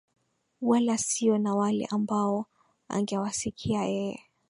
[0.61, 2.45] wala sio na wale ambao
[2.87, 4.19] angewasikia yeye